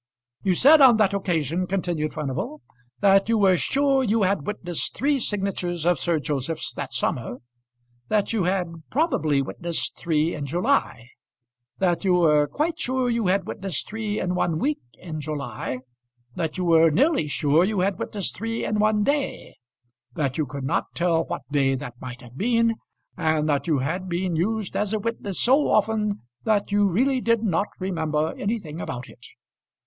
"You 0.41 0.55
said 0.55 0.81
on 0.81 0.97
that 0.97 1.13
occasion," 1.13 1.67
continued 1.67 2.15
Furnival, 2.15 2.61
"that 3.01 3.29
you 3.29 3.37
were 3.37 3.55
sure 3.55 4.01
you 4.03 4.23
had 4.23 4.47
witnessed 4.47 4.95
three 4.95 5.19
signatures 5.19 5.85
of 5.85 5.99
Sir 5.99 6.17
Joseph's 6.19 6.73
that 6.73 6.91
summer, 6.91 7.37
that 8.07 8.33
you 8.33 8.45
had 8.45 8.81
probably 8.89 9.43
witnessed 9.43 9.99
three 9.99 10.33
in 10.33 10.47
July, 10.47 11.09
that 11.77 12.03
you 12.03 12.15
were 12.15 12.47
quite 12.47 12.79
sure 12.79 13.11
you 13.11 13.27
had 13.27 13.45
witnessed 13.45 13.87
three 13.87 14.19
in 14.19 14.33
one 14.33 14.57
week 14.57 14.79
in 14.95 15.21
July, 15.21 15.81
that 16.35 16.57
you 16.57 16.65
were 16.65 16.89
nearly 16.89 17.27
sure 17.27 17.63
you 17.63 17.81
had 17.81 17.99
witnessed 17.99 18.35
three 18.35 18.65
in 18.65 18.79
one 18.79 19.03
day, 19.03 19.55
that 20.15 20.35
you 20.35 20.47
could 20.47 20.63
not 20.63 20.95
tell 20.95 21.25
what 21.25 21.43
day 21.51 21.75
that 21.75 22.01
might 22.01 22.21
have 22.21 22.35
been, 22.35 22.73
and 23.15 23.47
that 23.47 23.67
you 23.67 23.77
had 23.77 24.09
been 24.09 24.35
used 24.35 24.75
as 24.75 24.93
a 24.93 24.99
witness 24.99 25.39
so 25.39 25.67
often 25.67 26.23
that 26.43 26.71
you 26.71 26.87
really 26.87 27.21
did 27.21 27.43
not 27.43 27.67
remember 27.79 28.33
anything 28.39 28.81
about 28.81 29.07
it. 29.07 29.23